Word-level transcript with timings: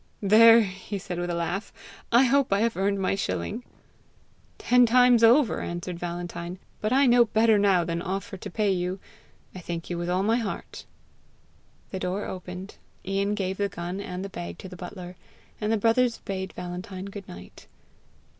"There!" 0.23 0.61
he 0.61 0.97
said 0.97 1.19
with 1.19 1.29
a 1.29 1.35
laugh, 1.35 1.71
"I 2.11 2.23
hope 2.23 2.51
I 2.51 2.61
have 2.61 2.75
earned 2.75 2.97
my 2.99 3.13
shilling!" 3.13 3.63
"Ten 4.57 4.87
times 4.87 5.23
over," 5.23 5.61
answered 5.61 5.99
Valentine; 5.99 6.57
"but 6.79 6.91
I 6.91 7.05
know 7.05 7.25
better 7.25 7.59
now 7.59 7.83
than 7.83 8.01
offer 8.01 8.35
to 8.35 8.49
pay 8.49 8.71
you. 8.71 8.99
I 9.53 9.59
thank 9.59 9.91
you 9.91 9.99
with 9.99 10.09
all 10.09 10.23
my 10.23 10.37
heart." 10.37 10.87
The 11.91 11.99
door 11.99 12.25
opened, 12.25 12.77
Ian 13.05 13.35
gave 13.35 13.57
the 13.57 13.69
gun 13.69 13.99
and 14.01 14.25
the 14.25 14.29
bag 14.29 14.57
to 14.57 14.67
the 14.67 14.75
butler, 14.75 15.17
and 15.61 15.71
the 15.71 15.77
brothers 15.77 16.17
bade 16.25 16.53
Valentine 16.53 17.05
good 17.05 17.27
night. 17.27 17.67